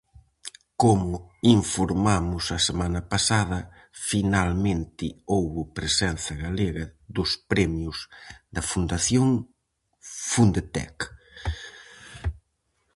[0.81, 1.15] Como
[1.59, 3.59] informamos a semana pasada,
[4.09, 6.85] finalmente houbo presenza galega
[7.15, 7.97] dos Premios
[8.55, 9.27] da Fundación
[10.29, 10.97] Fundetec.